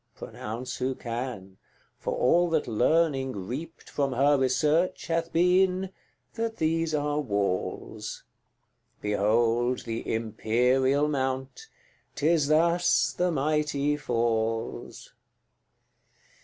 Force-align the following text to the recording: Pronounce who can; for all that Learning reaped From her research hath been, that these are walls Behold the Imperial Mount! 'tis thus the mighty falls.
Pronounce 0.15 0.77
who 0.77 0.95
can; 0.95 1.57
for 1.99 2.15
all 2.15 2.49
that 2.49 2.67
Learning 2.67 3.33
reaped 3.33 3.87
From 3.87 4.13
her 4.13 4.35
research 4.35 5.05
hath 5.05 5.31
been, 5.31 5.91
that 6.33 6.55
these 6.57 6.95
are 6.95 7.19
walls 7.19 8.23
Behold 8.99 9.85
the 9.85 10.11
Imperial 10.11 11.07
Mount! 11.07 11.67
'tis 12.15 12.47
thus 12.47 13.13
the 13.13 13.29
mighty 13.29 13.95
falls. 13.95 15.13